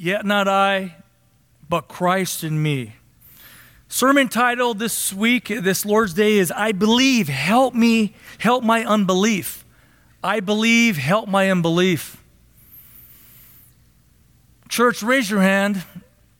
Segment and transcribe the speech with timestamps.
[0.00, 0.94] Yet not I,
[1.68, 2.94] but Christ in me.
[3.88, 9.64] Sermon title this week, this Lord's Day, is I believe, help me, help my unbelief.
[10.22, 12.22] I believe, help my unbelief.
[14.68, 15.82] Church, raise your hand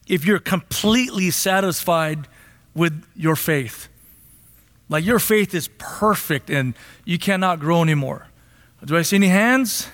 [0.06, 2.28] if you're completely satisfied
[2.76, 3.88] with your faith.
[4.88, 8.28] Like your faith is perfect and you cannot grow anymore.
[8.84, 9.88] Do I see any hands?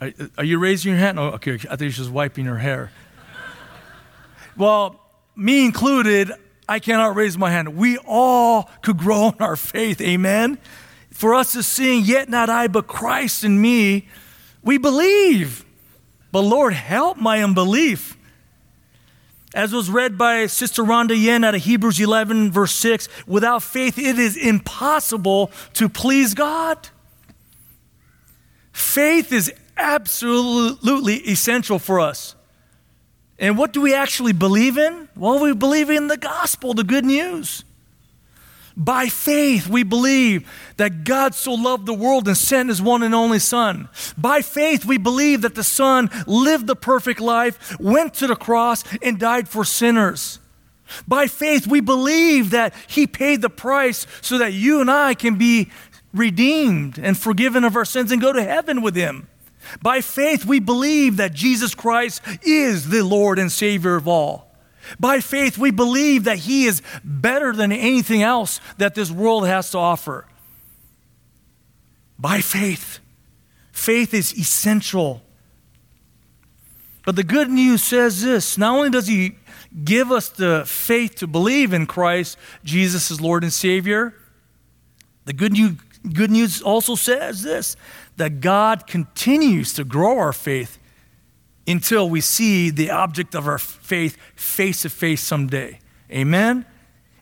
[0.00, 1.18] Are, are you raising your hand?
[1.18, 1.54] Oh, okay.
[1.54, 2.90] I think she's just wiping her hair.
[4.56, 5.00] well,
[5.34, 6.32] me included,
[6.68, 7.76] I cannot raise my hand.
[7.76, 10.00] We all could grow in our faith.
[10.00, 10.58] Amen.
[11.10, 14.08] For us to sing, yet not I, but Christ in me,
[14.62, 15.64] we believe.
[16.30, 18.16] But Lord, help my unbelief.
[19.54, 23.98] As was read by Sister Rhonda Yen out of Hebrews 11, verse 6, without faith
[23.98, 26.88] it is impossible to please God.
[28.72, 32.34] Faith is absolutely essential for us.
[33.38, 35.08] And what do we actually believe in?
[35.16, 37.64] Well, we believe in the gospel, the good news.
[38.76, 43.12] By faith, we believe that God so loved the world and sent his one and
[43.12, 43.88] only Son.
[44.16, 48.84] By faith, we believe that the Son lived the perfect life, went to the cross,
[49.02, 50.38] and died for sinners.
[51.08, 55.36] By faith, we believe that he paid the price so that you and I can
[55.36, 55.70] be
[56.14, 59.28] redeemed and forgiven of our sins and go to heaven with him.
[59.82, 64.48] By faith, we believe that Jesus Christ is the Lord and Savior of all.
[64.98, 69.70] By faith, we believe that He is better than anything else that this world has
[69.72, 70.26] to offer.
[72.18, 73.00] By faith.
[73.72, 75.22] Faith is essential.
[77.04, 79.36] But the good news says this not only does He
[79.84, 84.14] give us the faith to believe in Christ, Jesus is Lord and Savior,
[85.24, 85.72] the good news,
[86.12, 87.76] good news also says this
[88.18, 90.78] that God continues to grow our faith
[91.66, 95.80] until we see the object of our faith face to face someday.
[96.10, 96.64] Amen?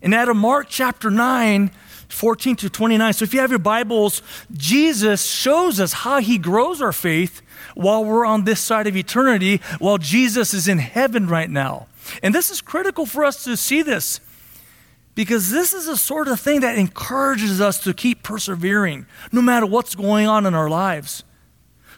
[0.02, 1.70] And out of Mark chapter 9,
[2.08, 3.12] 14 to 29.
[3.12, 7.42] So if you have your Bibles, Jesus shows us how he grows our faith
[7.74, 11.88] while we're on this side of eternity, while Jesus is in heaven right now.
[12.22, 14.20] And this is critical for us to see this
[15.16, 19.66] because this is the sort of thing that encourages us to keep persevering no matter
[19.66, 21.24] what's going on in our lives.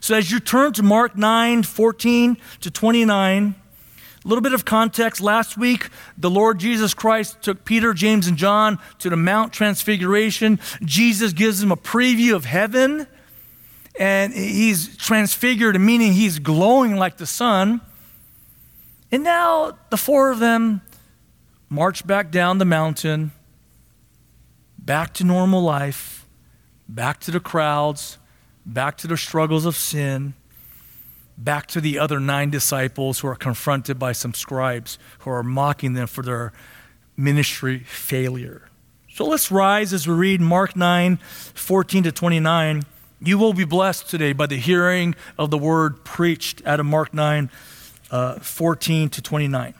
[0.00, 3.54] So as you turn to Mark 9, 14 to 29,
[4.24, 5.20] a little bit of context.
[5.20, 10.60] Last week, the Lord Jesus Christ took Peter, James, and John to the Mount Transfiguration.
[10.84, 13.08] Jesus gives them a preview of heaven,
[13.98, 17.80] and he's transfigured, meaning he's glowing like the sun.
[19.10, 20.82] And now the four of them
[21.68, 23.32] march back down the mountain,
[24.78, 26.26] back to normal life,
[26.88, 28.18] back to the crowds,
[28.64, 30.34] back to the struggles of sin,
[31.36, 35.92] back to the other nine disciples who are confronted by some scribes who are mocking
[35.92, 36.52] them for their
[37.16, 38.68] ministry failure.
[39.10, 42.84] So let's rise as we read Mark 9 14 to 29.
[43.20, 47.12] You will be blessed today by the hearing of the word preached out of Mark
[47.12, 47.50] 9
[48.10, 49.74] uh, 14 to 29.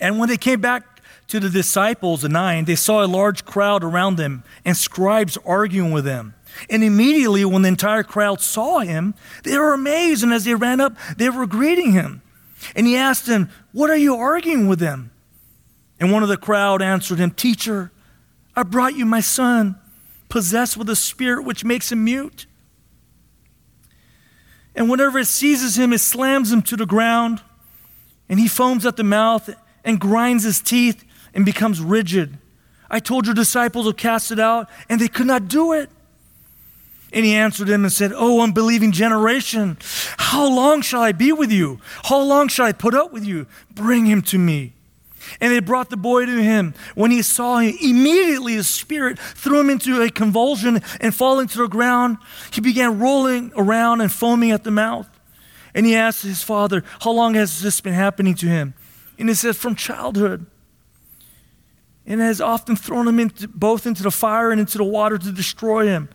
[0.00, 3.84] And when they came back to the disciples, the nine, they saw a large crowd
[3.84, 6.34] around them and scribes arguing with them.
[6.70, 9.14] And immediately, when the entire crowd saw him,
[9.44, 10.22] they were amazed.
[10.22, 12.22] And as they ran up, they were greeting him.
[12.74, 15.10] And he asked them, What are you arguing with them?
[16.00, 17.92] And one of the crowd answered him, Teacher,
[18.56, 19.78] I brought you my son,
[20.28, 22.46] possessed with a spirit which makes him mute.
[24.74, 27.42] And whenever it seizes him, it slams him to the ground,
[28.28, 29.50] and he foams at the mouth
[29.88, 32.36] and grinds his teeth and becomes rigid.
[32.90, 35.88] I told your disciples to cast it out, and they could not do it.
[37.10, 39.78] And he answered him and said, Oh, unbelieving generation,
[40.18, 41.80] how long shall I be with you?
[42.04, 43.46] How long shall I put up with you?
[43.74, 44.74] Bring him to me.
[45.40, 46.74] And they brought the boy to him.
[46.94, 51.58] When he saw him, immediately his spirit threw him into a convulsion and falling to
[51.58, 52.18] the ground,
[52.52, 55.08] he began rolling around and foaming at the mouth.
[55.74, 58.74] And he asked his father, How long has this been happening to him?
[59.18, 60.46] And he says From childhood.
[62.06, 65.30] And has often thrown him into, both into the fire and into the water to
[65.30, 66.08] destroy him.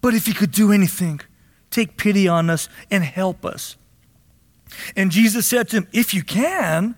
[0.00, 1.20] But if he could do anything,
[1.70, 3.76] take pity on us and help us.
[4.96, 6.94] And Jesus said to him, If you can,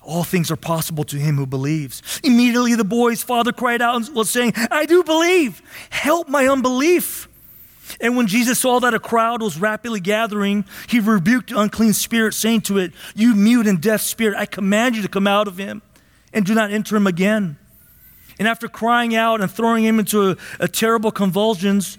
[0.00, 2.20] all things are possible to him who believes.
[2.22, 5.62] Immediately the boy's father cried out and was saying, I do believe.
[5.90, 7.28] Help my unbelief.
[8.00, 12.34] And when Jesus saw that a crowd was rapidly gathering, he rebuked the unclean spirit,
[12.34, 15.58] saying to it, You mute and deaf spirit, I command you to come out of
[15.58, 15.82] him
[16.32, 17.56] and do not enter him again.
[18.38, 21.98] And after crying out and throwing him into a, a terrible convulsions,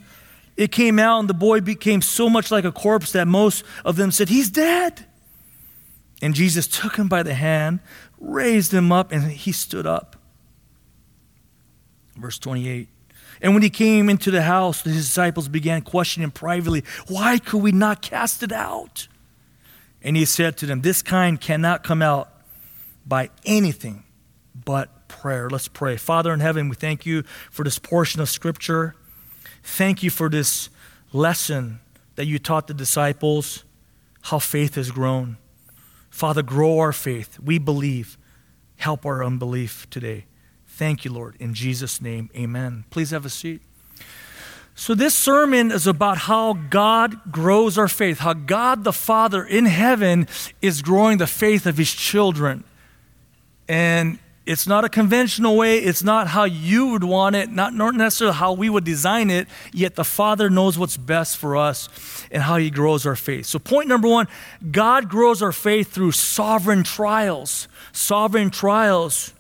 [0.57, 3.95] it came out, and the boy became so much like a corpse that most of
[3.95, 5.05] them said, He's dead.
[6.21, 7.79] And Jesus took him by the hand,
[8.19, 10.15] raised him up, and he stood up.
[12.15, 12.87] Verse 28.
[13.45, 17.61] And when he came into the house, the disciples began questioning him privately, Why could
[17.61, 19.07] we not cast it out?
[20.01, 22.27] And he said to them, This kind cannot come out
[23.05, 24.03] by anything
[24.55, 25.47] but prayer.
[25.47, 25.95] Let's pray.
[25.95, 27.21] Father in heaven, we thank you
[27.51, 28.95] for this portion of Scripture.
[29.61, 30.69] Thank you for this
[31.13, 31.81] lesson
[32.15, 33.63] that you taught the disciples,
[34.23, 35.37] how faith has grown.
[36.09, 37.37] Father, grow our faith.
[37.39, 38.17] We believe.
[38.77, 40.25] Help our unbelief today.
[40.75, 41.37] Thank you, Lord.
[41.39, 42.83] In Jesus' name, amen.
[42.89, 43.61] Please have a seat.
[44.75, 49.67] So, this sermon is about how God grows our faith, how God the Father in
[49.67, 50.27] heaven
[50.61, 52.65] is growing the faith of his children.
[53.69, 58.35] And it's not a conventional way, it's not how you would want it, not necessarily
[58.35, 61.87] how we would design it, yet the Father knows what's best for us
[62.31, 63.45] and how he grows our faith.
[63.45, 64.27] So, point number one
[64.71, 67.69] God grows our faith through sovereign trials.
[67.93, 69.31] Sovereign trials.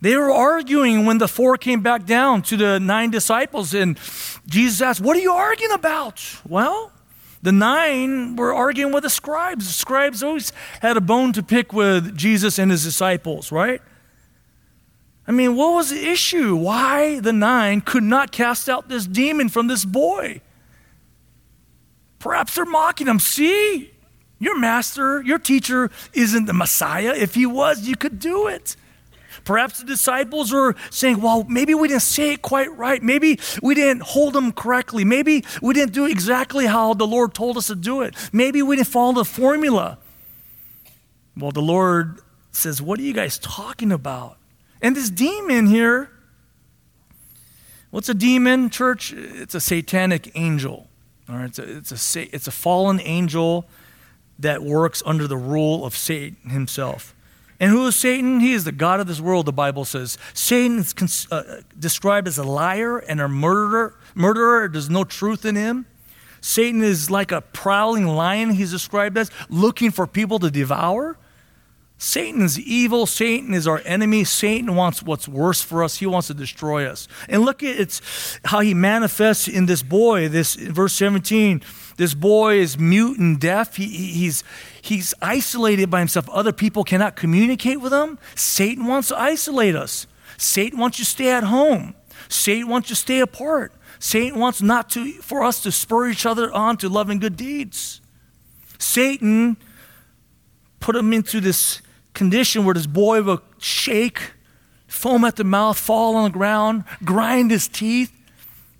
[0.00, 3.98] They were arguing when the four came back down to the nine disciples, and
[4.46, 6.22] Jesus asked, What are you arguing about?
[6.46, 6.92] Well,
[7.42, 9.66] the nine were arguing with the scribes.
[9.66, 13.80] The scribes always had a bone to pick with Jesus and his disciples, right?
[15.26, 16.54] I mean, what was the issue?
[16.54, 20.40] Why the nine could not cast out this demon from this boy?
[22.18, 23.18] Perhaps they're mocking him.
[23.18, 23.92] See,
[24.38, 27.14] your master, your teacher isn't the Messiah.
[27.16, 28.76] If he was, you could do it.
[29.46, 33.00] Perhaps the disciples were saying, well, maybe we didn't say it quite right.
[33.00, 35.04] Maybe we didn't hold them correctly.
[35.04, 38.14] Maybe we didn't do exactly how the Lord told us to do it.
[38.32, 39.98] Maybe we didn't follow the formula.
[41.36, 42.20] Well, the Lord
[42.50, 44.36] says, What are you guys talking about?
[44.82, 46.10] And this demon here,
[47.90, 49.12] what's a demon, church?
[49.12, 50.88] It's a satanic angel.
[51.28, 53.68] All right, it's a, it's a, it's a fallen angel
[54.40, 57.15] that works under the rule of Satan himself.
[57.58, 58.40] And who is Satan?
[58.40, 60.18] He is the God of this world, the Bible says.
[60.34, 63.98] Satan is cons- uh, described as a liar and a murderer.
[64.14, 65.86] Murderer, there's no truth in him.
[66.40, 71.18] Satan is like a prowling lion, he's described as, looking for people to devour.
[71.98, 73.06] Satan is evil.
[73.06, 74.22] Satan is our enemy.
[74.24, 75.96] Satan wants what's worse for us.
[75.96, 77.08] He wants to destroy us.
[77.28, 80.28] And look at it's how he manifests in this boy.
[80.28, 81.62] This verse 17.
[81.96, 83.76] This boy is mute and deaf.
[83.76, 84.44] He, he's,
[84.82, 86.28] he's isolated by himself.
[86.28, 88.18] Other people cannot communicate with him.
[88.34, 90.06] Satan wants to isolate us.
[90.36, 91.94] Satan wants you to stay at home.
[92.28, 93.72] Satan wants you to stay apart.
[93.98, 97.36] Satan wants not to for us to spur each other on to love and good
[97.36, 98.02] deeds.
[98.78, 99.56] Satan
[100.80, 101.80] put him into this
[102.16, 104.32] condition where this boy would shake,
[104.88, 108.12] foam at the mouth, fall on the ground, grind his teeth.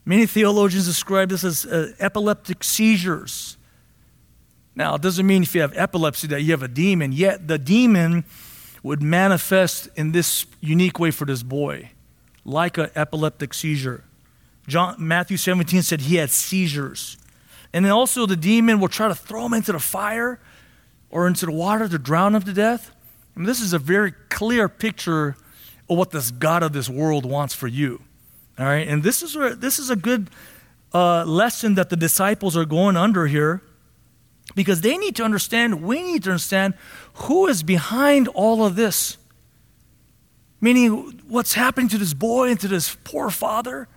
[0.04, 3.56] Many theologians describe this as uh, epileptic seizures.
[4.74, 7.58] Now, it doesn't mean if you have epilepsy that you have a demon, yet the
[7.58, 8.24] demon
[8.82, 11.90] would manifest in this unique way for this boy,
[12.44, 14.04] like an epileptic seizure.
[14.66, 17.16] John, Matthew 17 said he had seizures.
[17.72, 20.40] And then also the demon will try to throw him into the fire
[21.10, 22.92] or into the water to drown him to death.
[23.36, 25.36] This is a very clear picture
[25.88, 28.02] of what this God of this world wants for you.
[28.58, 30.30] All right, and this is, where, this is a good
[30.94, 33.62] uh, lesson that the disciples are going under here
[34.54, 36.74] because they need to understand, we need to understand
[37.14, 39.18] who is behind all of this.
[40.60, 43.88] Meaning, what's happening to this boy and to this poor father?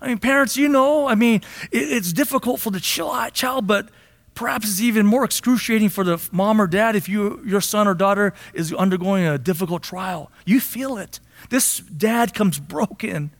[0.00, 3.90] I mean, parents, you know, I mean, it, it's difficult for the child, but
[4.34, 7.94] Perhaps it's even more excruciating for the mom or dad if you, your son or
[7.94, 10.30] daughter is undergoing a difficult trial.
[10.46, 11.20] You feel it.
[11.50, 13.32] This dad comes broken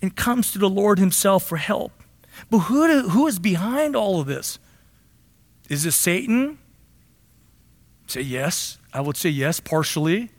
[0.00, 1.92] and comes to the Lord Himself for help.
[2.50, 4.58] But who, who is behind all of this?
[5.68, 6.58] Is it Satan?
[8.06, 8.78] Say yes.
[8.92, 10.30] I would say yes, partially.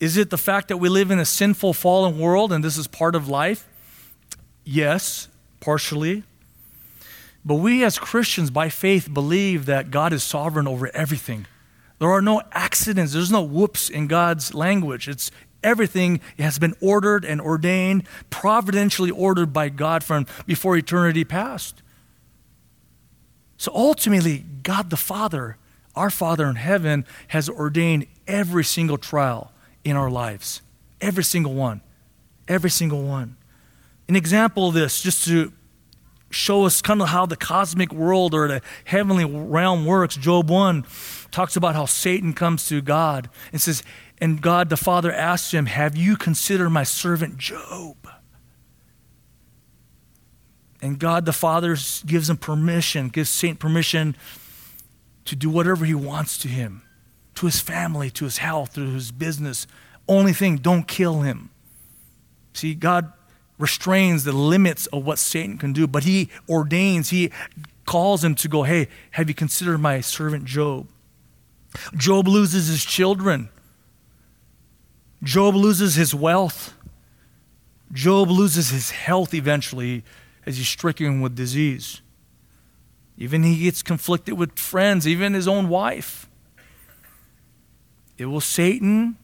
[0.00, 2.88] Is it the fact that we live in a sinful, fallen world and this is
[2.88, 3.68] part of life?
[4.64, 5.28] Yes,
[5.60, 6.24] partially.
[7.44, 11.46] But we as Christians, by faith, believe that God is sovereign over everything.
[11.98, 15.08] There are no accidents, there's no whoops in God's language.
[15.08, 15.30] It's
[15.62, 21.82] everything has been ordered and ordained, providentially ordered by God from before eternity past.
[23.56, 25.56] So ultimately, God the Father,
[25.94, 29.52] our Father in heaven, has ordained every single trial
[29.84, 30.62] in our lives.
[31.00, 31.80] Every single one.
[32.48, 33.36] Every single one.
[34.08, 35.52] An example of this, just to
[36.32, 40.16] show us kind of how the cosmic world or the heavenly realm works.
[40.16, 40.84] Job 1
[41.30, 43.82] talks about how Satan comes to God and says,
[44.20, 47.96] and God the Father asks him, Have you considered my servant Job?
[50.80, 54.16] And God the Father gives him permission, gives Satan permission
[55.24, 56.82] to do whatever he wants to him,
[57.36, 59.66] to his family, to his health, to his business.
[60.08, 61.50] Only thing, don't kill him.
[62.52, 63.12] See, God
[63.62, 67.30] restrains the limits of what Satan can do, but he ordains, he
[67.84, 70.88] calls him to go, hey, have you considered my servant Job?
[71.96, 73.48] Job loses his children.
[75.22, 76.74] Job loses his wealth.
[77.92, 80.02] Job loses his health eventually
[80.44, 82.00] as he's stricken with disease.
[83.16, 86.28] Even he gets conflicted with friends, even his own wife.
[88.18, 89.16] It was Satan.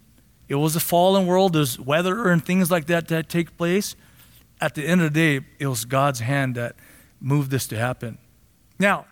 [0.49, 1.55] It was a fallen world.
[1.55, 3.97] There's weather and things like that that take place.
[4.61, 6.77] At the end of the day, it was God's hand that
[7.21, 8.19] moved this to happen.
[8.79, 9.07] Now,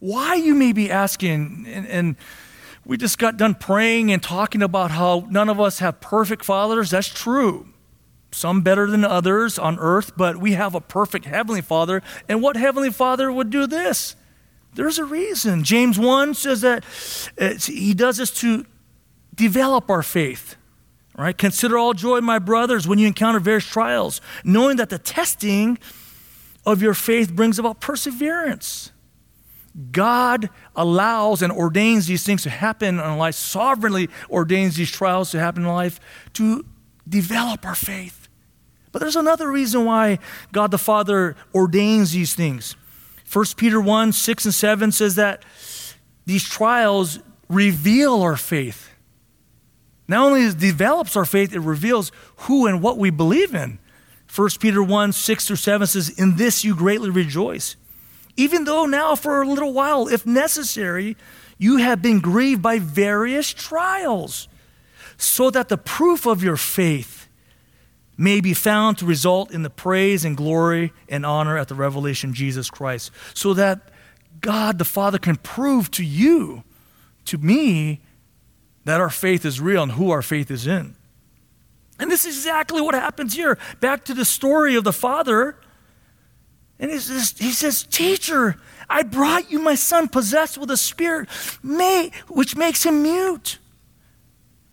[0.00, 2.16] why you may be asking, and, and
[2.84, 6.90] we just got done praying and talking about how none of us have perfect fathers.
[6.90, 7.68] That's true.
[8.32, 12.02] Some better than others on earth, but we have a perfect Heavenly Father.
[12.28, 14.16] And what Heavenly Father would do this?
[14.74, 15.64] There's a reason.
[15.64, 16.84] James 1 says that
[17.38, 18.64] uh, He does this to
[19.34, 20.56] develop our faith.
[21.16, 21.36] Right?
[21.36, 25.78] Consider all joy, my brothers, when you encounter various trials, knowing that the testing
[26.64, 28.92] of your faith brings about perseverance.
[29.90, 35.38] God allows and ordains these things to happen in life, sovereignly ordains these trials to
[35.38, 35.98] happen in life
[36.34, 36.64] to
[37.08, 38.28] develop our faith.
[38.92, 40.18] But there's another reason why
[40.52, 42.76] God the Father ordains these things.
[43.32, 45.42] 1 Peter 1 6 and 7 says that
[46.26, 48.91] these trials reveal our faith.
[50.08, 53.78] Not only it develops our faith, it reveals who and what we believe in.
[54.34, 57.76] 1 Peter 1 6 through 7 says, In this you greatly rejoice
[58.36, 61.16] even though now for a little while, if necessary,
[61.58, 64.48] you have been grieved by various trials,
[65.16, 67.28] so that the proof of your faith
[68.16, 72.30] may be found to result in the praise and glory and honor at the revelation
[72.30, 73.90] of Jesus Christ, so that
[74.40, 76.64] God the Father can prove to you,
[77.26, 78.00] to me,
[78.84, 80.96] that our faith is real and who our faith is in.
[81.98, 83.58] And this is exactly what happens here.
[83.80, 85.56] Back to the story of the Father
[86.82, 88.56] and he says, he says, Teacher,
[88.90, 91.28] I brought you my son possessed with a spirit
[91.62, 93.58] may, which makes him mute,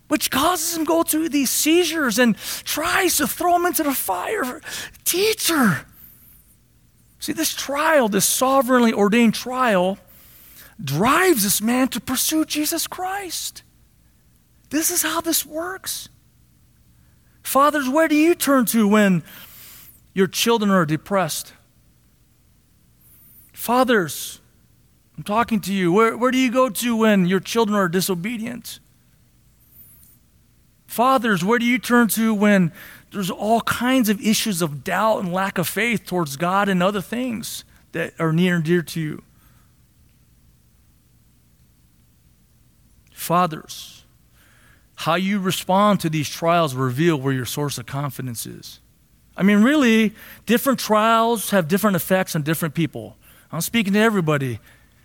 [0.08, 3.94] which causes him to go through these seizures and tries to throw him into the
[3.94, 4.60] fire.
[5.04, 5.86] Teacher.
[7.20, 9.96] See, this trial, this sovereignly ordained trial,
[10.82, 13.62] drives this man to pursue Jesus Christ.
[14.70, 16.08] This is how this works.
[17.42, 19.22] Fathers, where do you turn to when
[20.14, 21.52] your children are depressed?
[23.52, 24.40] Fathers,
[25.16, 25.92] I'm talking to you.
[25.92, 28.78] Where, where do you go to when your children are disobedient?
[30.86, 32.72] Fathers, where do you turn to when
[33.12, 37.00] there's all kinds of issues of doubt and lack of faith towards God and other
[37.00, 39.22] things that are near and dear to you?
[43.12, 43.99] Fathers,
[45.00, 48.80] how you respond to these trials reveal where your source of confidence is.
[49.34, 50.12] I mean, really,
[50.44, 53.16] different trials have different effects on different people.
[53.50, 54.58] I'm speaking to everybody.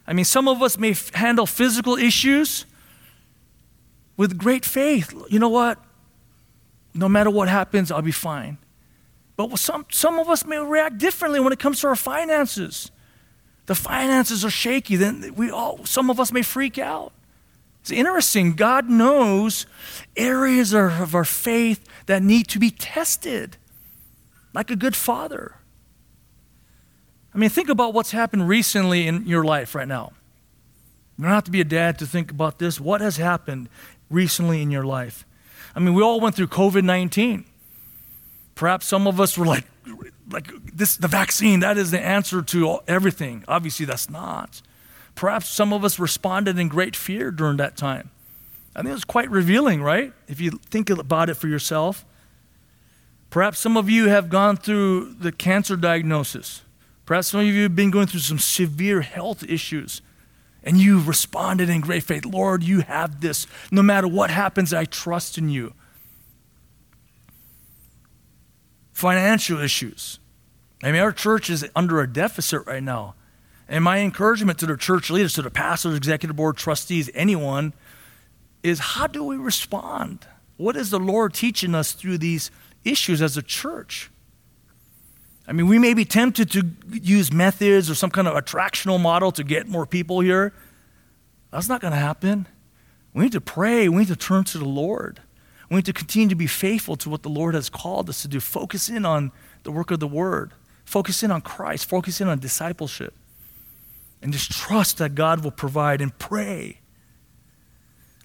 [0.06, 2.66] I mean, some of us may f- handle physical issues
[4.18, 5.14] with great faith.
[5.30, 5.82] You know what?
[6.94, 8.58] No matter what happens, I'll be fine.
[9.38, 12.92] But some, some of us may react differently when it comes to our finances.
[13.68, 17.14] The finances are shaky, then we all, some of us may freak out.
[17.86, 18.54] It's interesting.
[18.54, 19.68] God knows
[20.18, 23.58] areas of our faith that need to be tested,
[24.56, 25.58] like a good father.
[27.32, 30.14] I mean, think about what's happened recently in your life right now.
[31.16, 32.80] You don't have to be a dad to think about this.
[32.80, 33.70] What has happened
[34.10, 35.24] recently in your life?
[35.76, 37.46] I mean, we all went through COVID 19.
[38.56, 39.66] Perhaps some of us were like,
[40.32, 43.44] like this, the vaccine, that is the answer to everything.
[43.48, 44.64] Obviously, that's not.
[45.16, 48.12] Perhaps some of us responded in great fear during that time.
[48.76, 50.14] I think it was quite revealing, right?
[50.28, 52.06] If you think about it for yourself.
[53.30, 56.62] Perhaps some of you have gone through the cancer diagnosis.
[57.06, 60.02] Perhaps some of you have been going through some severe health issues
[60.66, 62.26] and you've responded in great faith.
[62.26, 63.46] Lord, you have this.
[63.72, 65.74] No matter what happens, I trust in you.
[68.92, 70.20] Financial issues.
[70.84, 73.14] I mean, our church is under a deficit right now.
[73.68, 77.74] And my encouragement to the church leaders, to the pastors, executive board, trustees, anyone,
[78.64, 80.28] is how do we respond?
[80.58, 82.52] What is the Lord teaching us through these
[82.84, 84.10] issues as a church?
[85.48, 89.32] I mean, we may be tempted to use methods or some kind of attractional model
[89.34, 90.54] to get more people here.
[91.52, 92.48] That's not going to happen.
[93.14, 93.88] We need to pray.
[93.88, 95.22] We need to turn to the Lord.
[95.70, 98.28] We need to continue to be faithful to what the Lord has called us to
[98.28, 98.40] do.
[98.40, 99.32] Focus in on
[99.64, 100.52] the work of the Word.
[100.84, 103.16] Focus in on Christ, focus in on discipleship,
[104.26, 106.80] and just trust that God will provide and pray.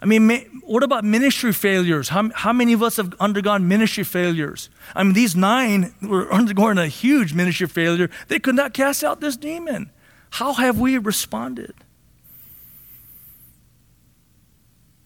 [0.01, 0.31] I mean,
[0.65, 2.09] what about ministry failures?
[2.09, 4.71] How, how many of us have undergone ministry failures?
[4.97, 8.09] I mean, these nine were undergoing a huge ministry failure.
[8.29, 9.91] They could not cast out this demon.
[10.31, 11.75] How have we responded?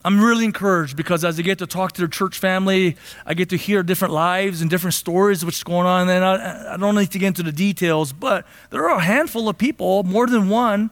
[0.04, 3.48] I'm really encouraged because as I get to talk to the church family, I get
[3.48, 6.10] to hear different lives and different stories what's going on.
[6.10, 9.48] And I, I don't need to get into the details, but there are a handful
[9.48, 10.90] of people, more than one,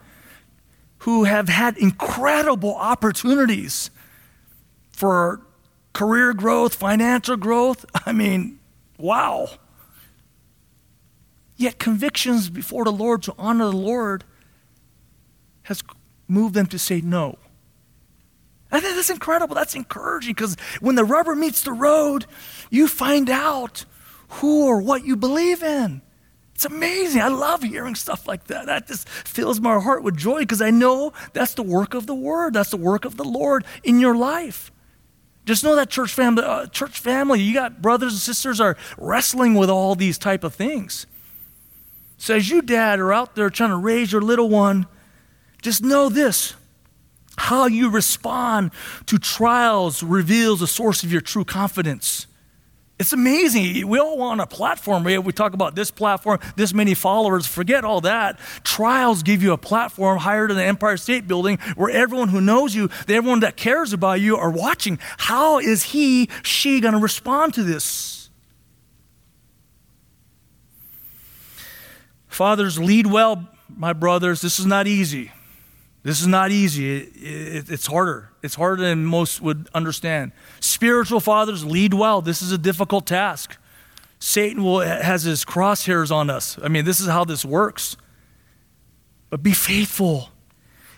[1.00, 3.90] who have had incredible opportunities
[4.92, 5.42] for
[5.92, 7.84] career growth, financial growth.
[8.06, 8.60] I mean,
[8.96, 9.50] wow.
[11.56, 14.24] Yet convictions before the Lord to honor the Lord
[15.64, 15.82] has
[16.28, 17.36] moved them to say no.
[18.72, 19.54] I think that's incredible.
[19.54, 22.26] That's encouraging because when the rubber meets the road,
[22.70, 23.84] you find out
[24.28, 26.00] who or what you believe in.
[26.54, 27.20] It's amazing.
[27.20, 28.66] I love hearing stuff like that.
[28.66, 32.14] That just fills my heart with joy because I know that's the work of the
[32.14, 32.54] Word.
[32.54, 34.72] That's the work of the Lord in your life.
[35.44, 39.54] Just know that church family, uh, church family, you got brothers and sisters are wrestling
[39.54, 41.06] with all these type of things.
[42.16, 44.86] So as you, dad, are out there trying to raise your little one,
[45.60, 46.54] just know this:
[47.36, 48.72] how you respond
[49.06, 52.26] to trials reveals the source of your true confidence.
[52.98, 53.88] It's amazing.
[53.88, 55.02] We all want a platform.
[55.02, 57.48] We talk about this platform, this many followers.
[57.48, 58.38] Forget all that.
[58.62, 62.76] Trials give you a platform higher than the Empire State Building where everyone who knows
[62.76, 65.00] you, everyone that cares about you are watching.
[65.18, 68.30] How is he, she going to respond to this?
[72.28, 74.42] Fathers, lead well, my brothers.
[74.42, 75.32] This is not easy.
[76.02, 76.96] This is not easy.
[76.96, 78.30] It, it, it's harder.
[78.42, 80.32] It's harder than most would understand.
[80.60, 82.20] Spiritual fathers lead well.
[82.20, 83.56] This is a difficult task.
[84.18, 86.58] Satan will, has his crosshairs on us.
[86.62, 87.96] I mean, this is how this works.
[89.30, 90.30] But be faithful.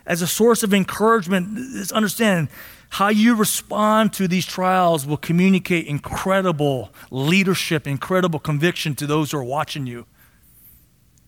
[0.07, 2.49] As a source of encouragement, understand
[2.91, 9.39] how you respond to these trials will communicate incredible leadership, incredible conviction to those who
[9.39, 10.07] are watching you.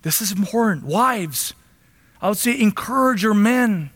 [0.02, 0.84] This is important.
[0.84, 1.54] Wives,
[2.20, 3.90] I would say encourage your men.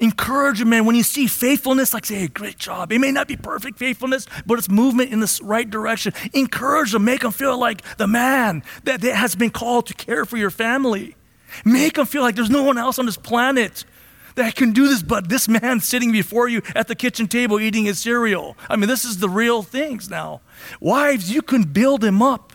[0.00, 0.84] Encourage your men.
[0.84, 2.90] When you see faithfulness, like say, hey, great job.
[2.90, 6.12] It may not be perfect faithfulness, but it's movement in the right direction.
[6.32, 7.04] Encourage them.
[7.04, 11.14] Make them feel like the man that has been called to care for your family.
[11.64, 13.84] Make them feel like there's no one else on this planet
[14.34, 17.84] that can do this but this man sitting before you at the kitchen table eating
[17.84, 18.56] his cereal.
[18.68, 20.40] I mean, this is the real things now.
[20.80, 22.51] Wives, you can build him up.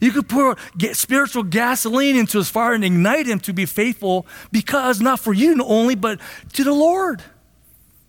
[0.00, 0.56] You could pour
[0.92, 5.62] spiritual gasoline into his fire and ignite him to be faithful because not for you
[5.64, 6.20] only, but
[6.54, 7.22] to the Lord.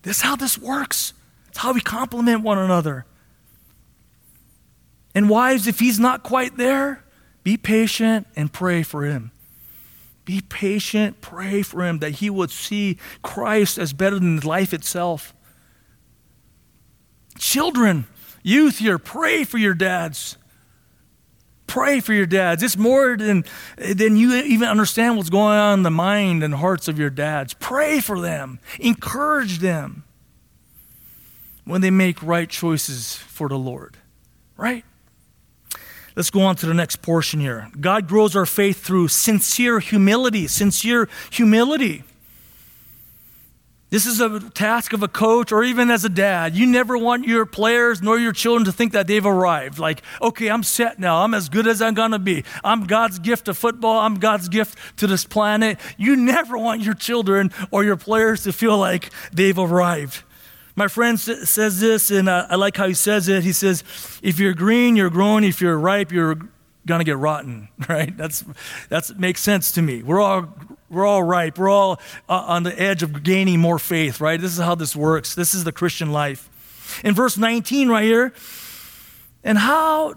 [0.03, 1.13] This is how this works.
[1.49, 3.05] It's how we complement one another.
[5.15, 7.03] And wives, if he's not quite there,
[7.43, 9.31] be patient and pray for him.
[10.25, 15.33] Be patient, pray for him that he would see Christ as better than life itself.
[17.37, 18.07] Children,
[18.43, 20.37] youth here, pray for your dads.
[21.67, 22.63] Pray for your dads.
[22.63, 23.43] It's more than,
[23.77, 27.53] than you even understand what's going on in the mind and hearts of your dads.
[27.53, 30.03] Pray for them, encourage them
[31.65, 33.97] when they make right choices for the Lord.
[34.55, 34.85] Right?
[36.15, 37.69] Let's go on to the next portion here.
[37.79, 40.47] God grows our faith through sincere humility.
[40.47, 42.03] Sincere humility.
[43.89, 46.55] This is a task of a coach or even as a dad.
[46.55, 49.79] You never want your players nor your children to think that they've arrived.
[49.79, 51.23] Like, okay, I'm set now.
[51.23, 52.43] I'm as good as I'm going to be.
[52.65, 53.99] I'm God's gift to football.
[53.99, 55.79] I'm God's gift to this planet.
[55.97, 60.23] You never want your children or your players to feel like they've arrived.
[60.75, 63.43] My friend says this, and I like how he says it.
[63.43, 63.83] He says,
[64.21, 65.45] if you're green, you're growing.
[65.45, 66.35] If you're ripe, you're
[66.85, 68.15] going to get rotten, right?
[68.17, 68.43] That's,
[68.89, 70.03] that's makes sense to me.
[70.03, 70.53] We're all
[70.89, 71.57] we're all ripe.
[71.57, 74.39] We're all uh, on the edge of gaining more faith, right?
[74.39, 75.35] This is how this works.
[75.35, 77.01] This is the Christian life.
[77.03, 78.33] In verse 19, right here,
[79.43, 80.15] and how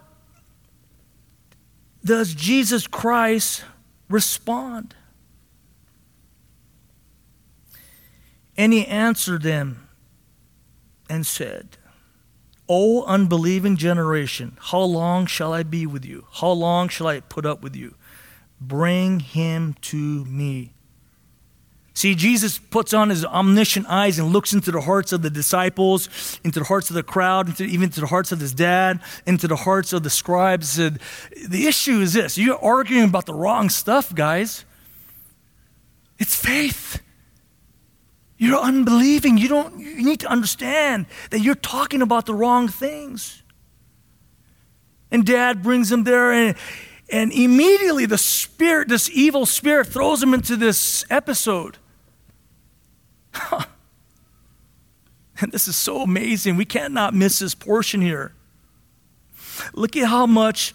[2.05, 3.65] does Jesus Christ
[4.09, 4.95] respond?
[8.57, 9.89] And he answered them
[11.09, 11.79] and said,
[12.69, 16.27] O unbelieving generation, how long shall I be with you?
[16.35, 17.95] How long shall I put up with you?
[18.61, 20.75] Bring him to me.
[21.95, 26.09] See, Jesus puts on his omniscient eyes and looks into the hearts of the disciples,
[26.45, 29.47] into the hearts of the crowd, into, even to the hearts of his dad, into
[29.47, 30.71] the hearts of the scribes.
[30.71, 30.99] Said,
[31.47, 34.65] the issue is this you're arguing about the wrong stuff, guys.
[36.19, 37.03] It's faith.
[38.39, 39.37] You're unbelieving.
[39.37, 43.43] You don't you need to understand that you're talking about the wrong things.
[45.11, 46.57] And dad brings him there and
[47.11, 51.79] And immediately the spirit, this evil spirit, throws him into this episode.
[55.41, 56.57] and this is so amazing.
[56.57, 58.33] We cannot miss this portion here.
[59.75, 60.75] Look at how much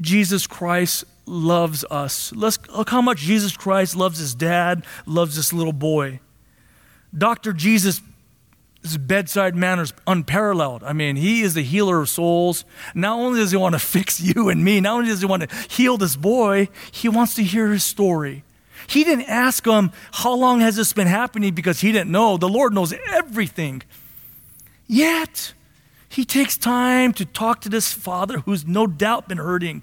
[0.00, 2.32] Jesus Christ loves us.
[2.34, 6.20] Let's, look how much Jesus Christ loves his dad, loves this little boy.
[7.16, 7.52] Dr.
[7.52, 8.00] Jesus
[8.86, 10.82] his bedside manner is unparalleled.
[10.84, 12.64] I mean, he is the healer of souls.
[12.94, 15.48] Not only does he want to fix you and me, not only does he want
[15.48, 18.44] to heal this boy, he wants to hear his story.
[18.88, 21.54] He didn't ask him, How long has this been happening?
[21.54, 22.36] because he didn't know.
[22.36, 23.82] The Lord knows everything.
[24.86, 25.54] Yet,
[26.08, 29.82] he takes time to talk to this father who's no doubt been hurting.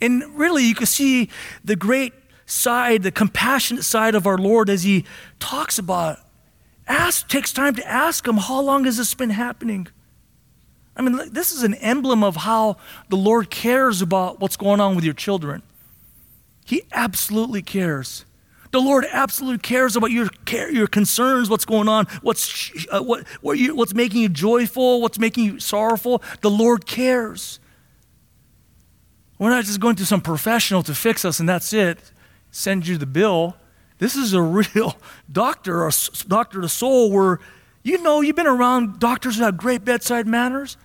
[0.00, 1.28] And really, you can see
[1.64, 2.12] the great
[2.46, 5.04] side, the compassionate side of our Lord as he
[5.38, 6.18] talks about
[6.90, 9.88] ask, takes time to ask him, How long has this been happening?
[10.96, 12.76] I mean, this is an emblem of how
[13.08, 15.62] the Lord cares about what's going on with your children.
[16.66, 18.24] He absolutely cares.
[18.72, 23.26] The Lord absolutely cares about your care, your concerns, what's going on, what's, uh, what,
[23.40, 26.22] what you, what's making you joyful, what's making you sorrowful.
[26.42, 27.58] The Lord cares.
[29.38, 32.12] We're not just going to some professional to fix us and that's it,
[32.50, 33.56] send you the bill.
[34.00, 34.42] This is a
[34.74, 34.96] real
[35.30, 35.92] doctor, a
[36.26, 37.38] doctor of the soul, where
[37.84, 40.76] you know you've been around doctors who have great bedside manners,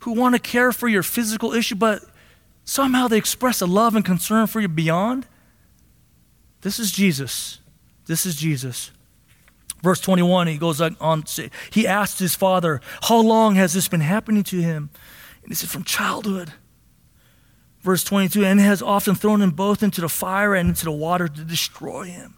[0.00, 2.02] who want to care for your physical issue, but
[2.64, 5.26] somehow they express a love and concern for you beyond.
[6.60, 7.58] This is Jesus.
[8.06, 8.92] This is Jesus.
[9.82, 11.24] Verse 21, he goes on,
[11.70, 14.90] he asked his father, How long has this been happening to him?
[15.42, 16.52] And he said, From childhood.
[17.80, 21.28] Verse 22, and has often thrown him both into the fire and into the water
[21.28, 22.37] to destroy him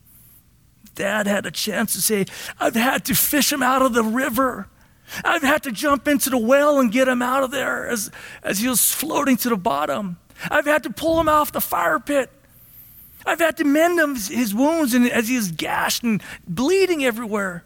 [1.00, 2.26] dad had a chance to say,
[2.60, 4.68] I've had to fish him out of the river.
[5.24, 8.10] I've had to jump into the well and get him out of there as,
[8.42, 10.18] as he was floating to the bottom.
[10.50, 12.30] I've had to pull him off the fire pit.
[13.24, 17.64] I've had to mend him, his wounds and as he is gashed and bleeding everywhere.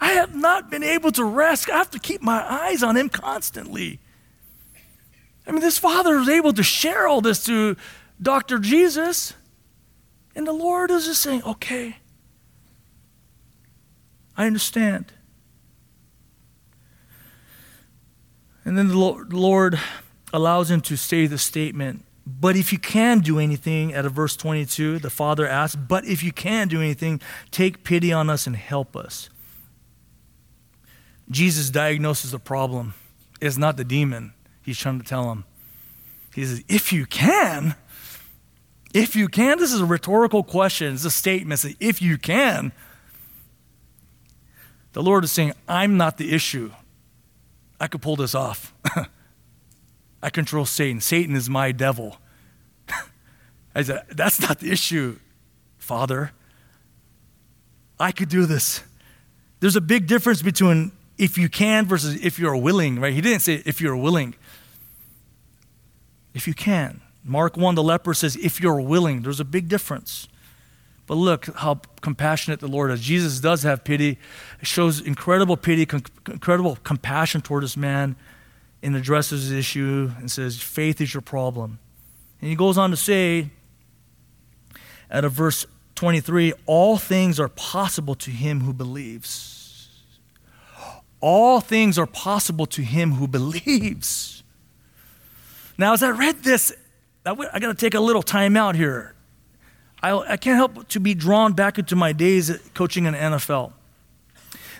[0.00, 1.68] I have not been able to rest.
[1.70, 4.00] I have to keep my eyes on him constantly.
[5.46, 7.76] I mean, this father was able to share all this to
[8.20, 8.58] Dr.
[8.58, 9.34] Jesus.
[10.36, 11.96] And the Lord is just saying, okay,
[14.36, 15.14] I understand.
[18.62, 19.80] And then the Lord
[20.32, 24.36] allows him to say the statement, but if you can do anything, at a verse
[24.36, 27.20] 22, the father asks, but if you can do anything,
[27.50, 29.30] take pity on us and help us.
[31.30, 32.92] Jesus diagnoses the problem.
[33.40, 35.44] It's not the demon he's trying to tell him.
[36.34, 37.76] He says, if you can,
[38.94, 40.94] if you can, this is a rhetorical question.
[40.94, 41.60] It's a statement.
[41.60, 42.72] Say, if you can,
[44.92, 46.72] the Lord is saying, I'm not the issue.
[47.80, 48.72] I could pull this off.
[50.22, 51.00] I control Satan.
[51.00, 52.16] Satan is my devil.
[53.74, 55.18] I said, That's not the issue,
[55.78, 56.32] Father.
[58.00, 58.82] I could do this.
[59.60, 63.12] There's a big difference between if you can versus if you're willing, right?
[63.12, 64.34] He didn't say if you're willing.
[66.34, 67.00] If you can.
[67.26, 69.22] Mark 1, the leper says, if you're willing.
[69.22, 70.28] There's a big difference.
[71.06, 73.00] But look how compassionate the Lord is.
[73.00, 74.18] Jesus does have pity.
[74.62, 78.16] Shows incredible pity, incredible compassion toward this man
[78.82, 81.78] and addresses his issue and says, faith is your problem.
[82.40, 83.50] And he goes on to say,
[85.10, 89.88] at a verse 23, all things are possible to him who believes.
[91.20, 94.42] All things are possible to him who believes.
[95.78, 96.72] Now, as I read this,
[97.26, 99.14] I, got to take a little time out here.
[100.02, 103.72] I, I can't help but to be drawn back into my days coaching in NFL.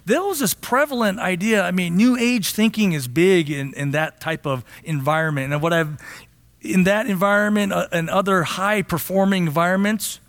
[0.05, 1.63] There was this prevalent idea.
[1.65, 5.53] I mean, new age thinking is big in, in that type of environment.
[5.53, 5.99] And what I've,
[6.61, 10.21] in that environment uh, and other high performing environments,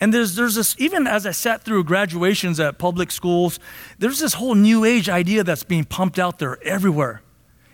[0.00, 3.58] and there's, there's this, even as I sat through graduations at public schools,
[3.98, 7.22] there's this whole new age idea that's being pumped out there everywhere.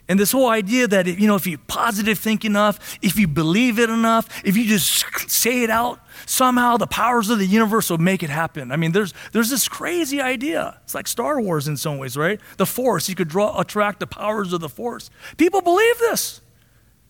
[0.09, 3.79] And this whole idea that, you know, if you positive think enough, if you believe
[3.79, 7.99] it enough, if you just say it out, somehow the powers of the universe will
[7.99, 8.73] make it happen.
[8.73, 10.81] I mean, there's, there's this crazy idea.
[10.85, 12.41] It's like Star Wars in some ways, right?
[12.57, 15.11] The Force, you could draw, attract the powers of the Force.
[15.37, 16.41] People believe this.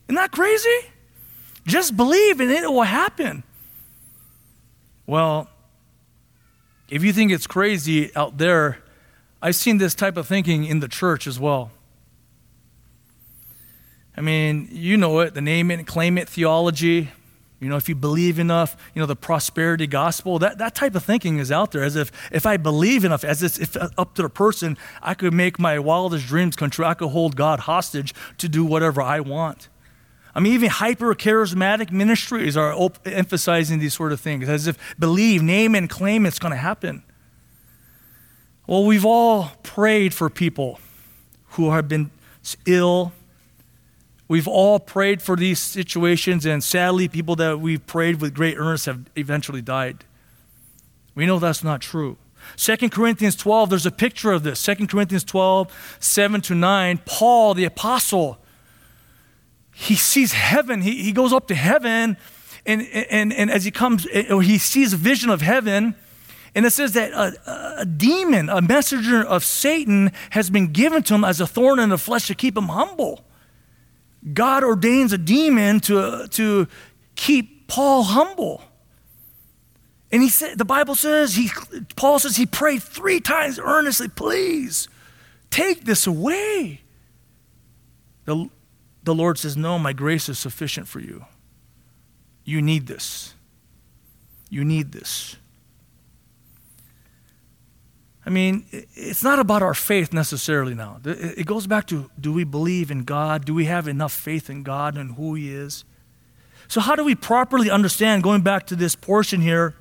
[0.08, 0.78] Isn't that crazy?
[1.66, 3.44] Just believe and it will happen.
[5.06, 5.48] Well,
[6.90, 8.78] if you think it's crazy out there,
[9.40, 11.70] I've seen this type of thinking in the church as well.
[14.18, 17.12] I mean, you know it, the name it, claim it theology.
[17.60, 21.04] You know, if you believe enough, you know, the prosperity gospel, that, that type of
[21.04, 21.84] thinking is out there.
[21.84, 25.14] As if if I believe enough, as if, if uh, up to the person, I
[25.14, 26.84] could make my wildest dreams come true.
[26.84, 29.68] I could hold God hostage to do whatever I want.
[30.34, 34.76] I mean, even hyper charismatic ministries are op- emphasizing these sort of things as if
[34.98, 37.04] believe, name, and claim it's going to happen.
[38.66, 40.80] Well, we've all prayed for people
[41.50, 42.10] who have been
[42.66, 43.12] ill.
[44.28, 48.84] We've all prayed for these situations, and sadly, people that we've prayed with great earnest
[48.84, 50.04] have eventually died.
[51.14, 52.18] We know that's not true.
[52.56, 54.62] 2 Corinthians 12, there's a picture of this.
[54.62, 57.00] 2 Corinthians 12, 7 to 9.
[57.06, 58.38] Paul, the apostle,
[59.72, 60.82] he sees heaven.
[60.82, 62.18] He, he goes up to heaven,
[62.66, 65.94] and, and, and as he comes, or he sees a vision of heaven,
[66.54, 71.14] and it says that a, a, demon, a messenger of Satan, has been given to
[71.14, 73.24] him as a thorn in the flesh to keep him humble.
[74.32, 76.68] God ordains a demon to, to
[77.14, 78.62] keep Paul humble.
[80.10, 81.50] And he said, the Bible says, he,
[81.96, 84.88] Paul says he prayed three times earnestly, please
[85.50, 86.80] take this away.
[88.24, 88.48] The,
[89.04, 91.24] the Lord says, No, my grace is sufficient for you.
[92.44, 93.34] You need this.
[94.50, 95.36] You need this.
[98.28, 101.00] I mean, it's not about our faith necessarily now.
[101.02, 103.46] It goes back to do we believe in God?
[103.46, 105.86] Do we have enough faith in God and who He is?
[106.68, 109.76] So, how do we properly understand, going back to this portion here,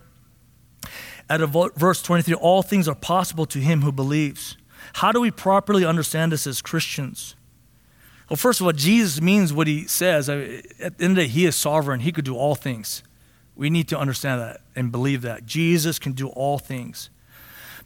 [1.30, 4.56] at verse 23, all things are possible to him who believes.
[4.94, 7.36] How do we properly understand this as Christians?
[8.30, 10.30] Well, first of all, Jesus means what he says.
[10.30, 12.00] At the end of the day, he is sovereign.
[12.00, 13.04] He could do all things.
[13.58, 15.46] We need to understand that and believe that.
[15.46, 17.10] Jesus can do all things.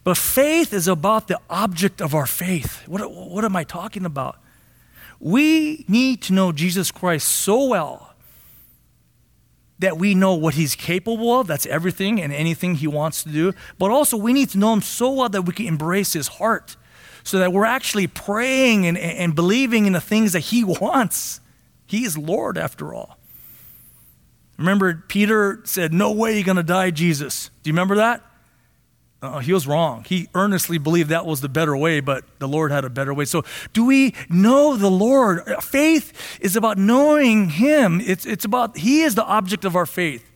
[0.03, 2.87] But faith is about the object of our faith.
[2.87, 4.37] What, what am I talking about?
[5.19, 8.15] We need to know Jesus Christ so well
[9.77, 11.47] that we know what he's capable of.
[11.47, 13.53] That's everything and anything he wants to do.
[13.77, 16.75] But also, we need to know him so well that we can embrace his heart
[17.23, 21.41] so that we're actually praying and, and believing in the things that he wants.
[21.85, 23.17] He is Lord, after all.
[24.57, 27.49] Remember, Peter said, No way you're going to die, Jesus.
[27.63, 28.23] Do you remember that?
[29.21, 30.03] Uh, he was wrong.
[30.07, 33.25] He earnestly believed that was the better way, but the Lord had a better way.
[33.25, 35.43] So, do we know the Lord?
[35.62, 40.27] Faith is about knowing Him, it's, it's about He is the object of our faith.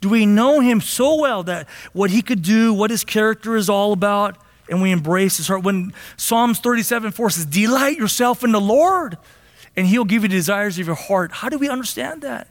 [0.00, 3.68] Do we know Him so well that what He could do, what His character is
[3.68, 4.38] all about,
[4.70, 5.62] and we embrace His heart?
[5.62, 9.18] When Psalms 37 4 says, Delight yourself in the Lord,
[9.76, 11.30] and He'll give you the desires of your heart.
[11.30, 12.48] How do we understand that?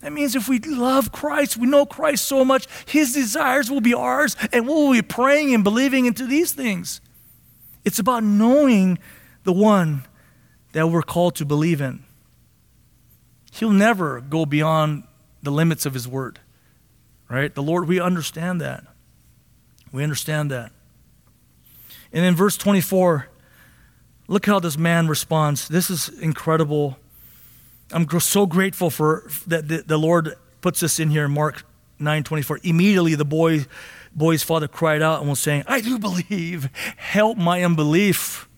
[0.00, 3.94] That means if we love Christ, we know Christ so much, his desires will be
[3.94, 7.00] ours, and we'll be praying and believing into these things.
[7.84, 8.98] It's about knowing
[9.44, 10.04] the one
[10.72, 12.04] that we're called to believe in.
[13.52, 15.04] He'll never go beyond
[15.42, 16.40] the limits of his word.
[17.28, 17.54] Right?
[17.54, 18.84] The Lord, we understand that.
[19.92, 20.72] We understand that.
[22.12, 23.28] And in verse 24,
[24.28, 25.68] look how this man responds.
[25.68, 26.98] This is incredible
[27.92, 31.64] I'm so grateful for that the, Lord puts this in here in Mark
[31.98, 32.60] 9 24.
[32.62, 33.66] Immediately the boy,
[34.14, 38.48] boy's father cried out and was saying, I do believe, help my unbelief.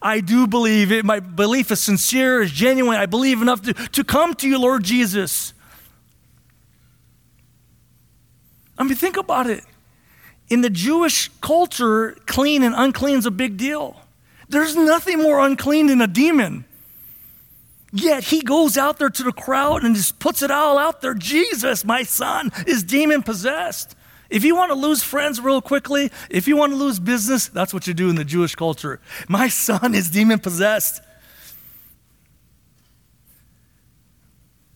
[0.00, 1.04] I do believe it.
[1.04, 2.98] My belief is sincere, is genuine.
[2.98, 5.52] I believe enough to, to come to you, Lord Jesus.
[8.78, 9.64] I mean, think about it.
[10.48, 14.00] In the Jewish culture, clean and unclean is a big deal.
[14.48, 16.64] There's nothing more unclean than a demon.
[17.92, 21.14] Yet he goes out there to the crowd and just puts it all out there.
[21.14, 23.94] Jesus, my son, is demon possessed.
[24.30, 27.74] If you want to lose friends real quickly, if you want to lose business, that's
[27.74, 28.98] what you do in the Jewish culture.
[29.28, 31.02] My son is demon possessed.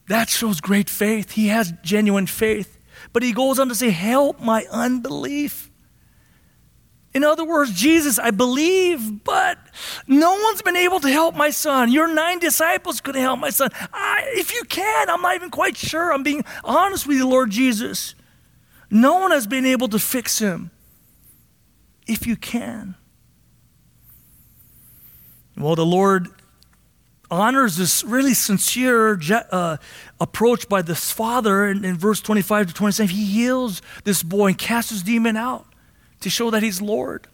[0.09, 1.33] That shows great faith.
[1.33, 2.79] He has genuine faith.
[3.15, 5.71] But he goes on to say, Help my unbelief.
[7.17, 9.57] In other words, Jesus, I believe, but
[10.07, 11.91] no one's been able to help my son.
[11.91, 13.71] Your nine disciples couldn't help my son.
[13.91, 16.13] I, if you can, I'm not even quite sure.
[16.13, 18.15] I'm being honest with you, Lord Jesus.
[18.91, 20.71] No one has been able to fix him.
[22.07, 22.97] If you can.
[25.57, 26.29] Well, the Lord
[27.31, 29.19] honors this really sincere
[29.51, 29.79] uh,
[30.21, 33.17] approach by this father in, in verse 25 to 27.
[33.17, 35.67] He heals this boy and casts his demon out
[36.21, 37.27] to show that he's Lord.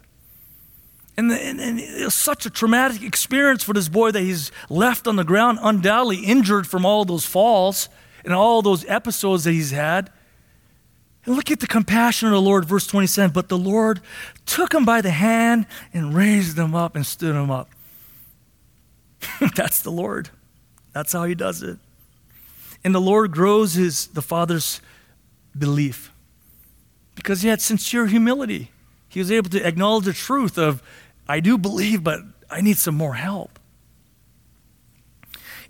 [1.16, 5.16] And, the, and, and, such a traumatic experience for this boy that he's left on
[5.16, 7.88] the ground, undoubtedly injured from all those falls
[8.24, 10.10] and all those episodes that he's had.
[11.24, 13.30] And look at the compassion of the Lord, verse 27.
[13.32, 14.00] But the Lord
[14.46, 17.70] took him by the hand and raised him up and stood him up.
[19.54, 20.30] That's the Lord.
[20.92, 21.78] That's how he does it.
[22.84, 24.80] And the Lord grows his the Father's
[25.56, 26.11] belief
[27.14, 28.70] because he had sincere humility.
[29.08, 30.82] He was able to acknowledge the truth of,
[31.28, 32.20] I do believe, but
[32.50, 33.58] I need some more help.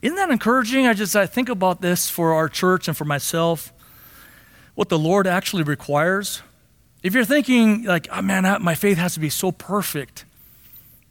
[0.00, 0.86] Isn't that encouraging?
[0.86, 3.72] I just I think about this for our church and for myself,
[4.74, 6.42] what the Lord actually requires.
[7.02, 10.24] If you're thinking like, oh man, my faith has to be so perfect,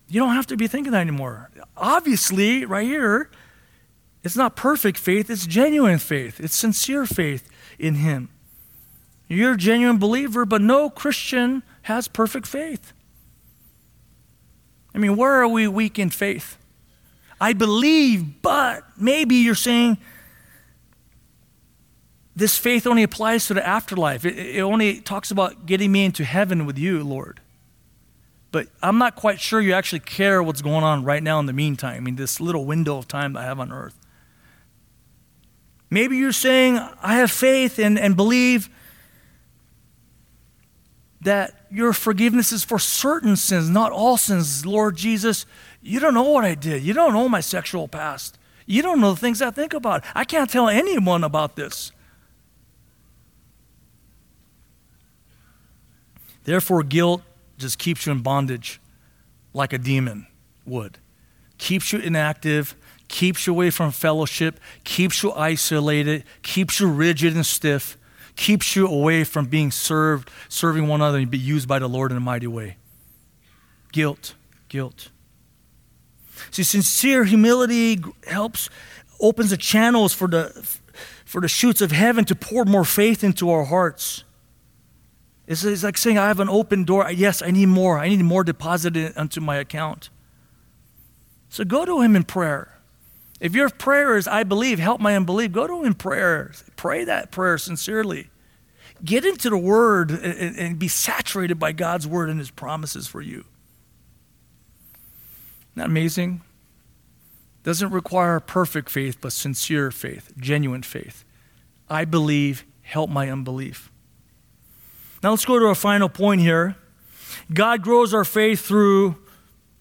[0.10, 1.50] you don't have to be thinking that anymore.
[1.78, 3.30] Obviously, right here,
[4.24, 6.40] it's not perfect faith, it's genuine faith.
[6.40, 8.30] It's sincere faith in Him.
[9.32, 12.92] You're a genuine believer, but no Christian has perfect faith.
[14.94, 16.58] I mean, where are we weak in faith?
[17.40, 19.98] I believe, but maybe you're saying
[22.36, 24.26] this faith only applies to the afterlife.
[24.26, 27.40] It, it, only talks about getting me into heaven with you, Lord.
[28.52, 31.54] But I'm not quite sure you actually care what's going on right now in the
[31.54, 31.96] meantime.
[31.96, 33.98] I mean, this little window of time I have on earth.
[35.90, 38.70] Maybe you're saying, I have faith and, and believe
[41.22, 44.66] that your forgiveness is for certain sins, not all sins.
[44.66, 45.46] Lord Jesus,
[45.82, 46.84] you don't know what I did.
[46.84, 48.38] You don't know my sexual past.
[48.66, 50.04] You don't know the things I think about.
[50.16, 51.92] I can't tell anyone about this.
[56.44, 57.22] Therefore, guilt
[57.58, 58.80] just keeps you in bondage
[59.54, 60.26] like a demon
[60.66, 60.98] would.
[61.60, 62.76] Keeps you inactive,
[63.08, 67.98] keeps you away from fellowship, keeps you isolated, keeps you rigid and stiff,
[68.42, 72.10] keeps you away from being served, serving one another, and be used by the Lord
[72.10, 72.76] in a mighty way.
[73.92, 74.34] Guilt,
[74.68, 75.10] guilt.
[76.50, 78.68] See, sincere humility helps,
[79.20, 80.50] opens the channels for the,
[81.24, 84.24] for the shoots of heaven to pour more faith into our hearts.
[85.46, 87.12] It's, it's like saying, I have an open door.
[87.12, 88.00] Yes, I need more.
[88.00, 90.10] I need more deposited into my account.
[91.50, 92.80] So go to Him in prayer.
[93.40, 96.54] If your prayer is, I believe, help my unbelief, go to Him in prayer.
[96.76, 98.31] Pray that prayer sincerely.
[99.04, 103.22] Get into the Word and, and be saturated by God's Word and His promises for
[103.22, 103.46] you.
[105.72, 106.42] Isn't that amazing?
[107.64, 111.24] Doesn't require perfect faith, but sincere faith, genuine faith.
[111.90, 113.92] I believe, help my unbelief.
[115.22, 116.76] Now let's go to our final point here.
[117.54, 119.16] God grows our faith through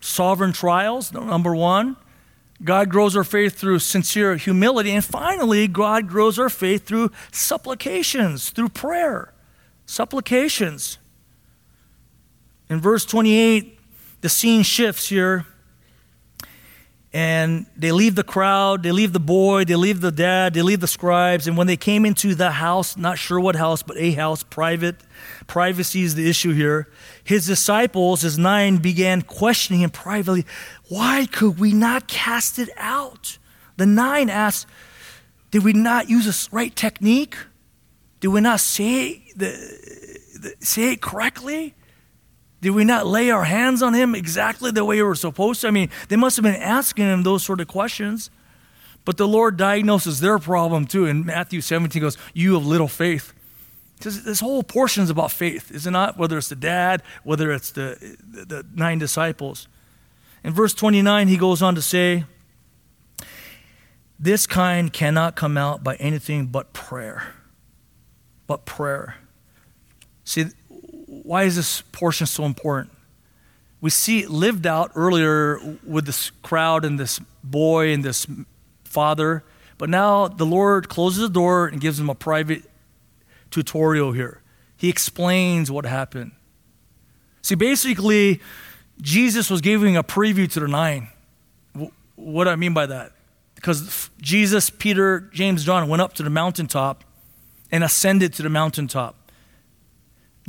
[0.00, 1.96] sovereign trials, number one.
[2.62, 4.90] God grows our faith through sincere humility.
[4.92, 9.32] And finally, God grows our faith through supplications, through prayer.
[9.86, 10.98] Supplications.
[12.68, 13.78] In verse 28,
[14.20, 15.46] the scene shifts here
[17.12, 20.80] and they leave the crowd, they leave the boy, they leave the dad, they leave
[20.80, 21.48] the scribes.
[21.48, 24.96] And when they came into the house, not sure what house, but a house, private,
[25.48, 26.88] privacy is the issue here.
[27.24, 30.46] His disciples, his nine, began questioning him privately,
[30.88, 33.38] Why could we not cast it out?
[33.76, 34.68] The nine asked,
[35.50, 37.36] Did we not use the right technique?
[38.20, 39.48] Did we not say, the,
[40.40, 41.74] the, say it correctly?
[42.60, 45.68] Did we not lay our hands on him exactly the way we were supposed to?
[45.68, 48.30] I mean, they must have been asking him those sort of questions.
[49.04, 51.06] But the Lord diagnoses their problem too.
[51.06, 53.32] In Matthew 17 goes, You have little faith.
[53.96, 56.16] Because this whole portion is about faith, is it not?
[56.16, 59.68] Whether it's the dad, whether it's the, the, the nine disciples.
[60.42, 62.24] In verse 29, he goes on to say,
[64.18, 67.34] This kind cannot come out by anything but prayer.
[68.46, 69.16] But prayer.
[70.24, 70.46] See,
[71.30, 72.92] why is this portion so important?
[73.80, 78.26] We see it lived out earlier with this crowd and this boy and this
[78.82, 79.44] father,
[79.78, 82.64] but now the Lord closes the door and gives them a private
[83.52, 84.42] tutorial here.
[84.76, 86.32] He explains what happened.
[87.42, 88.40] See, basically,
[89.00, 91.10] Jesus was giving a preview to the nine.
[92.16, 93.12] What do I mean by that?
[93.54, 97.04] Because Jesus, Peter, James, John went up to the mountaintop
[97.70, 99.14] and ascended to the mountaintop.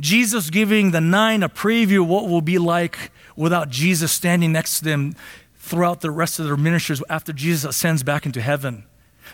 [0.02, 4.80] Jesus giving the nine a preview of what will be like without Jesus standing next
[4.80, 5.14] to them
[5.54, 8.84] throughout the rest of their ministries after Jesus ascends back into heaven.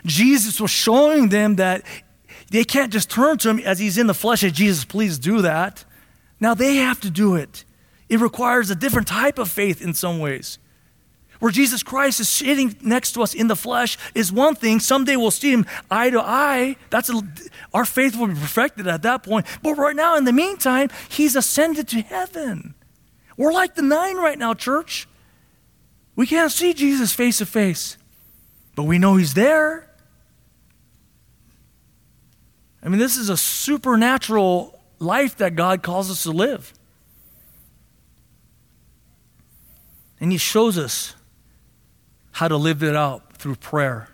[0.05, 1.81] Jesus was showing them that
[2.51, 5.41] they can't just turn to him as he's in the flesh and Jesus, please do
[5.41, 5.85] that.
[6.39, 7.65] Now they have to do it.
[8.07, 10.59] It requires a different type of faith in some ways
[11.39, 14.79] where Jesus Christ is sitting next to us in the flesh is one thing.
[14.79, 16.75] Someday we'll see him eye to eye.
[16.89, 17.21] That's a,
[17.73, 19.45] our faith will be perfected at that point.
[19.63, 22.75] But right now, in the meantime, he's ascended to heaven.
[23.37, 25.07] We're like the nine right now, church.
[26.15, 27.97] We can't see Jesus face to face,
[28.75, 29.89] but we know he's there.
[32.83, 36.73] I mean, this is a supernatural life that God calls us to live.
[40.19, 41.15] And he shows us
[42.31, 44.09] how to live it out through prayer.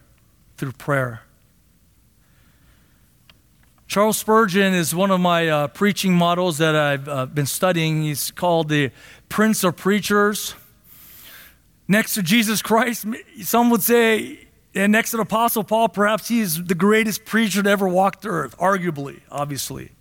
[0.57, 1.21] Through prayer.
[3.87, 8.03] Charles Spurgeon is one of my uh, preaching models that I've uh, been studying.
[8.03, 8.91] He's called the
[9.29, 10.55] Prince of Preachers.
[11.87, 13.05] Next to Jesus Christ,
[13.43, 17.69] some would say And next to the Apostle Paul, perhaps he's the greatest preacher to
[17.69, 19.94] ever walk the earth, arguably, obviously.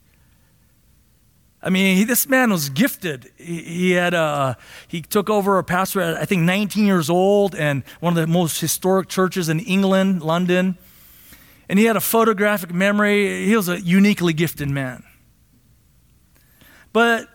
[1.65, 3.33] I mean, he, this man was gifted.
[3.39, 7.55] He, he had a, he took over a pastor at I think 19 years old,
[7.55, 10.77] and one of the most historic churches in England, London.
[11.67, 13.47] And he had a photographic memory.
[13.47, 15.05] He was a uniquely gifted man.
[16.93, 17.29] But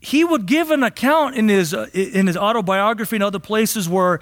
[0.00, 4.20] he would give an account in his, uh, in his autobiography and other places where,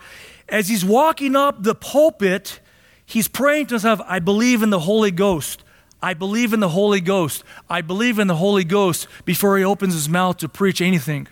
[0.48, 2.60] as he's walking up the pulpit,
[3.04, 5.64] he's praying to himself, I believe in the Holy Ghost.
[6.02, 7.42] I believe in the Holy Ghost.
[7.68, 11.26] I believe in the Holy Ghost before he opens his mouth to preach anything.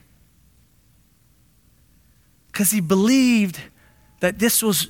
[2.46, 3.60] Because he believed
[4.20, 4.88] that this was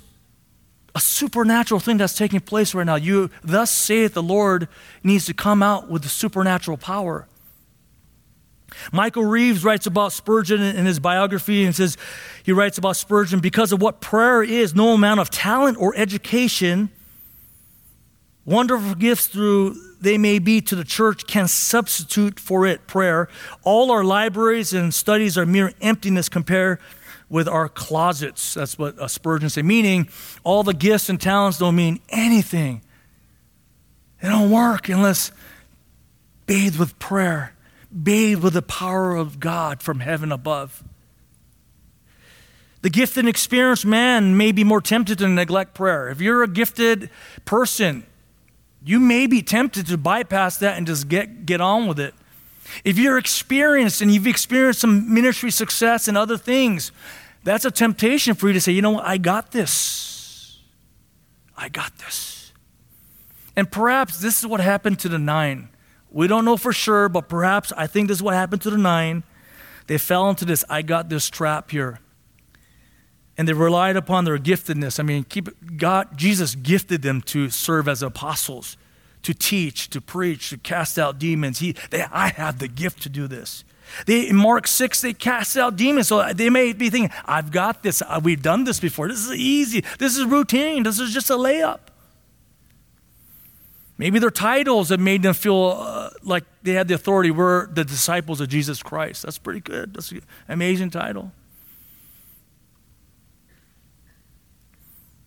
[0.94, 2.94] a supernatural thing that's taking place right now.
[2.94, 4.68] You, thus saith the Lord,
[5.02, 7.26] needs to come out with the supernatural power.
[8.92, 11.96] Michael Reeves writes about Spurgeon in his biography and says,
[12.44, 16.90] he writes about Spurgeon, because of what prayer is, no amount of talent or education,
[18.44, 23.28] wonderful gifts through they may be to the church can substitute for it prayer.
[23.62, 26.78] All our libraries and studies are mere emptiness compared
[27.30, 28.54] with our closets.
[28.54, 29.64] That's what Spurgeon said.
[29.64, 30.08] Meaning,
[30.42, 32.82] all the gifts and talents don't mean anything.
[34.20, 35.32] They don't work unless
[36.46, 37.54] bathed with prayer
[38.02, 40.82] bathed with the power of God from heaven above.
[42.82, 46.08] The gifted and experienced man may be more tempted to neglect prayer.
[46.08, 47.08] If you're a gifted
[47.44, 48.04] person,
[48.84, 52.14] you may be tempted to bypass that and just get, get on with it.
[52.84, 56.92] If you're experienced and you've experienced some ministry success and other things,
[57.44, 60.58] that's a temptation for you to say, you know what, I got this.
[61.56, 62.52] I got this.
[63.56, 65.68] And perhaps this is what happened to the nine.
[66.10, 68.78] We don't know for sure, but perhaps I think this is what happened to the
[68.78, 69.22] nine.
[69.86, 72.00] They fell into this, I got this trap here.
[73.36, 75.00] And they relied upon their giftedness.
[75.00, 78.76] I mean, keep God, Jesus gifted them to serve as apostles,
[79.22, 81.58] to teach, to preach, to cast out demons.
[81.58, 83.64] He, they, I have the gift to do this.
[84.06, 86.08] They, in Mark 6, they cast out demons.
[86.08, 88.02] So they may be thinking, I've got this.
[88.22, 89.08] We've done this before.
[89.08, 89.84] This is easy.
[89.98, 90.82] This is routine.
[90.82, 91.80] This is just a layup.
[93.96, 97.30] Maybe their titles have made them feel uh, like they had the authority.
[97.30, 99.22] We're the disciples of Jesus Christ.
[99.22, 99.94] That's pretty good.
[99.94, 101.30] That's an amazing title.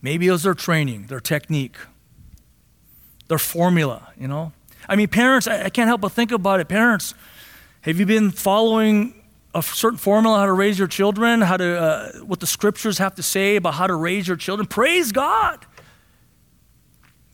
[0.07, 1.75] Maybe it was their training, their technique,
[3.27, 4.53] their formula, you know?
[4.87, 6.69] I mean, parents, I, I can't help but think about it.
[6.69, 7.13] Parents,
[7.81, 9.21] have you been following
[9.53, 13.15] a certain formula how to raise your children, how to, uh, what the scriptures have
[13.15, 14.65] to say about how to raise your children?
[14.65, 15.65] Praise God.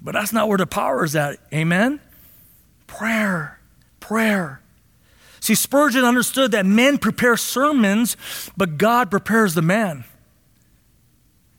[0.01, 1.37] But that's not where the power is at.
[1.53, 1.99] Amen?
[2.87, 3.59] Prayer.
[3.99, 4.61] Prayer.
[5.41, 8.17] See, Spurgeon understood that men prepare sermons,
[8.57, 10.05] but God prepares the man.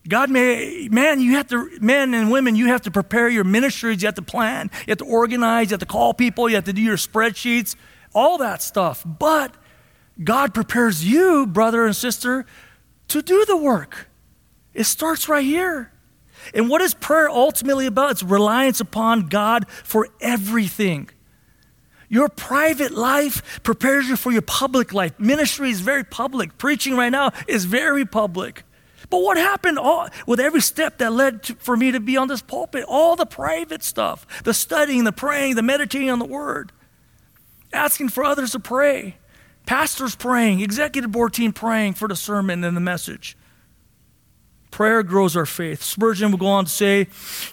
[0.07, 4.03] God may, man, you have to, men and women, you have to prepare your ministries,
[4.03, 6.65] you have to plan, you have to organize, you have to call people, you have
[6.65, 7.75] to do your spreadsheets,
[8.15, 9.03] all that stuff.
[9.07, 9.55] But
[10.23, 12.45] God prepares you, brother and sister,
[13.09, 14.09] to do the work.
[14.75, 15.91] It starts right here.
[16.53, 18.11] And what is prayer ultimately about?
[18.11, 21.09] It's reliance upon God for everything.
[22.11, 25.19] Your private life prepares you for your public life.
[25.19, 26.59] Ministry is very public.
[26.59, 28.65] Preaching right now is very public.
[29.11, 32.29] But what happened all, with every step that led to, for me to be on
[32.29, 32.85] this pulpit?
[32.87, 36.73] All the private stuff the studying, the praying, the meditating on the word,
[37.73, 39.17] asking for others to pray,
[39.67, 43.37] pastors praying, executive board team praying for the sermon and the message.
[44.71, 45.85] Prayer grows our faith.
[45.85, 47.07] Spurgeon will go on to say,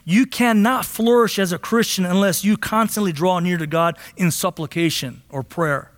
[0.04, 5.22] You cannot flourish as a Christian unless you constantly draw near to God in supplication
[5.30, 5.92] or prayer.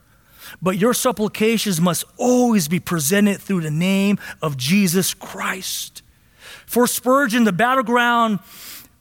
[0.63, 6.01] But your supplications must always be presented through the name of Jesus Christ.
[6.65, 8.39] For Spurgeon, the battleground,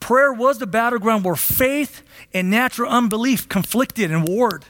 [0.01, 2.03] prayer was the battleground where faith
[2.35, 4.65] and natural unbelief conflicted and warred.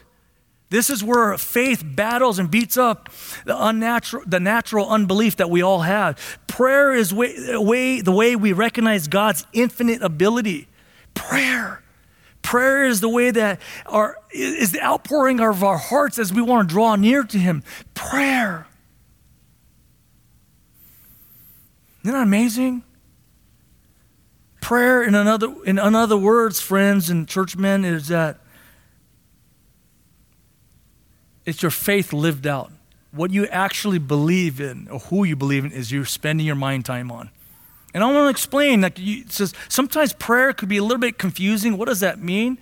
[0.69, 3.09] This is where faith battles and beats up
[3.45, 6.39] the unnatural, the natural unbelief that we all have.
[6.47, 10.67] Prayer is way, way, the way we recognize God's infinite ability.
[11.15, 11.82] Prayer.
[12.43, 16.69] Prayer is the way that our is the outpouring of our hearts as we want
[16.69, 17.63] to draw near to Him.
[17.95, 18.67] Prayer.
[22.03, 22.83] Isn't that amazing?
[24.61, 28.39] Prayer, in another, in other words, friends and churchmen, is that
[31.45, 32.71] it's your faith lived out.
[33.11, 36.85] What you actually believe in, or who you believe in, is you're spending your mind
[36.85, 37.29] time on.
[37.93, 38.81] And I want to explain.
[38.81, 41.77] Like you, it says, sometimes prayer could be a little bit confusing.
[41.77, 42.57] What does that mean?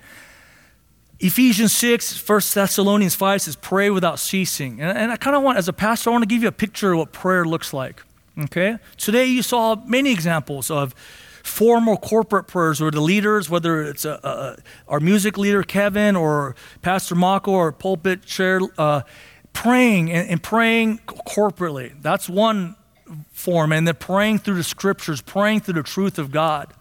[1.20, 4.80] Ephesians 6, 1 Thessalonians 5 says, pray without ceasing.
[4.80, 6.52] And, and I kind of want, as a pastor, I want to give you a
[6.52, 8.02] picture of what prayer looks like.
[8.38, 8.76] Okay?
[8.96, 10.94] Today you saw many examples of
[11.44, 14.56] formal corporate prayers where the leaders, whether it's a, a,
[14.88, 19.02] our music leader, Kevin, or Pastor Mako, or pulpit chair, uh,
[19.52, 21.92] praying and, and praying corporately.
[22.02, 22.74] That's one
[23.32, 23.72] form.
[23.72, 26.72] And then praying through the scriptures, praying through the truth of God.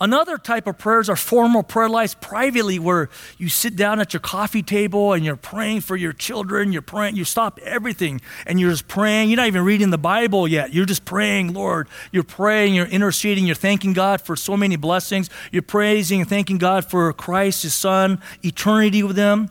[0.00, 4.20] Another type of prayers are formal prayer lives privately, where you sit down at your
[4.20, 6.72] coffee table and you're praying for your children.
[6.72, 9.30] You're praying, you stop everything and you're just praying.
[9.30, 10.74] You're not even reading the Bible yet.
[10.74, 11.88] You're just praying, Lord.
[12.10, 15.30] You're praying, you're interceding, you're thanking God for so many blessings.
[15.52, 19.50] You're praising and thanking God for Christ, His Son, eternity with Him.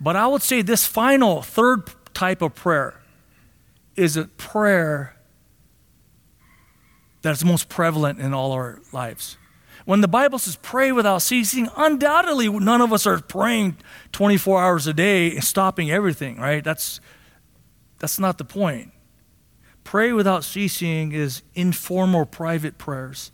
[0.00, 2.94] But I would say this final, third type of prayer
[3.96, 5.16] is a prayer
[7.22, 9.38] that's most prevalent in all our lives.
[9.84, 13.76] When the Bible says pray without ceasing, undoubtedly none of us are praying
[14.12, 16.64] 24 hours a day and stopping everything, right?
[16.64, 17.00] That's,
[17.98, 18.92] that's not the point.
[19.84, 23.30] Pray without ceasing is informal, private prayers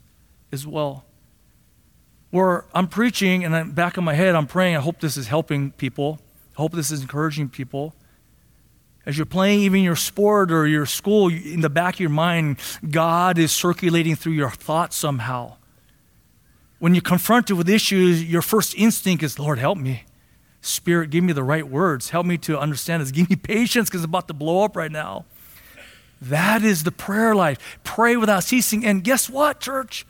[0.51, 1.05] as well.
[2.31, 5.29] Where I'm preaching and I'm back in my head, I'm praying, I hope this is
[5.29, 6.21] helping people.
[6.57, 7.95] I hope this is encouraging people.
[9.11, 12.59] As you're playing even your sport or your school, in the back of your mind,
[12.89, 15.57] God is circulating through your thoughts somehow.
[16.79, 20.05] When you're confronted with issues, your first instinct is, Lord, help me.
[20.61, 22.11] Spirit, give me the right words.
[22.11, 23.11] Help me to understand this.
[23.11, 25.25] Give me patience because it's about to blow up right now.
[26.23, 27.81] That is the prayer life.
[27.83, 28.87] Pray without ceasing.
[28.87, 30.07] And guess what, church?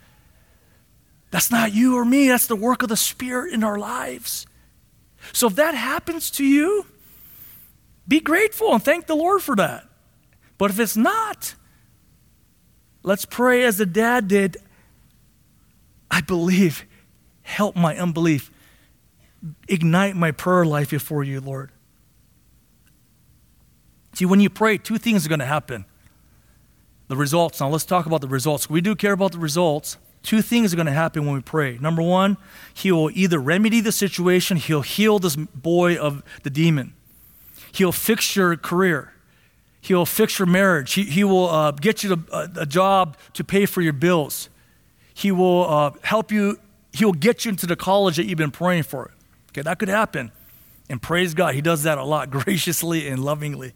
[1.30, 2.28] That's not you or me.
[2.28, 4.46] That's the work of the Spirit in our lives.
[5.32, 6.84] So if that happens to you,
[8.06, 9.86] be grateful and thank the Lord for that.
[10.58, 11.54] But if it's not,
[13.02, 14.56] let's pray as the dad did.
[16.10, 16.84] I believe.
[17.42, 18.50] Help my unbelief.
[19.68, 21.70] Ignite my prayer life before you, Lord.
[24.12, 25.84] See, when you pray, two things are going to happen.
[27.08, 27.60] The results.
[27.60, 28.68] Now, let's talk about the results.
[28.68, 29.96] We do care about the results.
[30.22, 31.78] Two things are going to happen when we pray.
[31.80, 32.36] Number one,
[32.74, 36.94] He will either remedy the situation, He'll heal this boy of the demon.
[37.72, 39.12] He'll fix your career.
[39.80, 40.92] He'll fix your marriage.
[40.92, 44.50] He, he will uh, get you a, a, job to pay for your bills.
[45.14, 46.58] He will uh, help you.
[46.92, 49.10] He will get you into the college that you've been praying for.
[49.50, 50.32] Okay, that could happen.
[50.88, 53.72] And praise God, he does that a lot graciously and lovingly.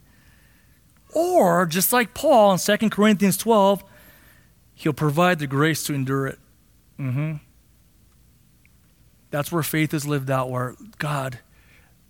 [1.14, 3.84] Or, just like Paul in 2 Corinthians 12,
[4.74, 6.38] he'll provide the grace to endure it.
[6.98, 7.34] Mm-hmm.
[9.30, 11.38] That's where faith is lived out, where God,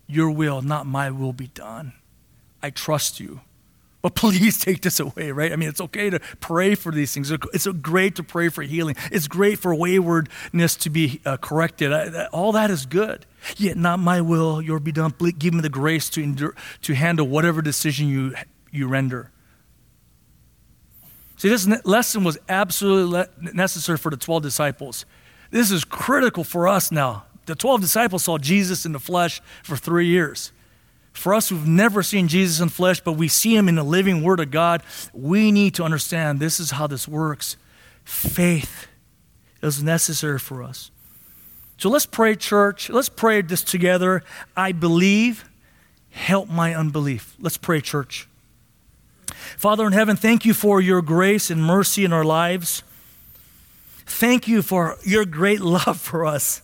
[0.07, 1.93] your will, not my will, be done.
[2.61, 3.41] I trust you.
[4.01, 5.51] But please take this away, right?
[5.51, 7.31] I mean, it's okay to pray for these things.
[7.31, 8.95] It's great to pray for healing.
[9.11, 11.91] It's great for waywardness to be uh, corrected.
[11.91, 13.25] I, all that is good.
[13.57, 15.11] Yet not my will, your be done.
[15.11, 18.35] Please give me the grace to endure, to handle whatever decision you
[18.71, 19.31] you render.
[21.37, 25.05] See, this lesson was absolutely necessary for the 12 disciples.
[25.51, 29.77] This is critical for us now the 12 disciples saw Jesus in the flesh for
[29.77, 30.51] three years.
[31.13, 34.21] For us who've never seen Jesus in flesh, but we see him in the living
[34.21, 34.83] Word of God,
[35.13, 37.55] we need to understand this is how this works.
[38.03, 38.87] Faith
[39.61, 40.91] is necessary for us.
[41.77, 42.89] So let's pray, church.
[42.89, 44.23] Let's pray this together.
[44.55, 45.45] I believe,
[46.11, 47.35] help my unbelief.
[47.39, 48.27] Let's pray, church.
[49.57, 52.83] Father in heaven, thank you for your grace and mercy in our lives.
[54.05, 56.61] Thank you for your great love for us.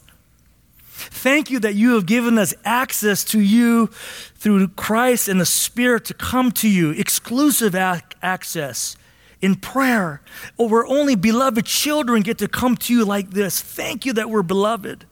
[1.09, 3.87] Thank you that you have given us access to you
[4.35, 8.95] through Christ and the Spirit to come to you, exclusive ac- access
[9.41, 10.21] in prayer.
[10.57, 13.61] Or where only beloved children get to come to you like this.
[13.61, 15.05] Thank you that we're beloved.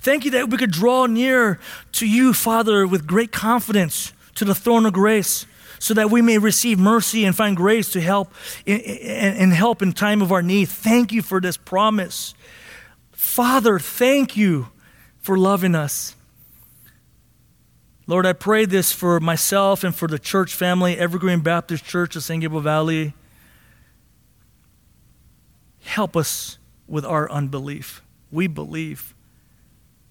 [0.00, 1.58] Thank you that we could draw near
[1.92, 5.46] to you, Father, with great confidence to the throne of grace
[5.78, 8.32] so that we may receive mercy and find grace to help
[8.66, 10.68] and help in time of our need.
[10.68, 12.34] Thank you for this promise.
[13.12, 14.68] Father, thank you
[15.24, 16.14] for loving us.
[18.06, 22.22] Lord, I pray this for myself and for the church family, Evergreen Baptist Church of
[22.22, 23.14] San Gabriel Valley.
[25.80, 28.02] Help us with our unbelief.
[28.30, 29.14] We believe,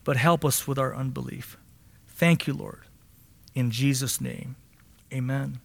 [0.04, 1.58] but help us with our unbelief.
[2.08, 2.82] Thank you, Lord.
[3.54, 4.56] In Jesus' name,
[5.14, 5.60] amen.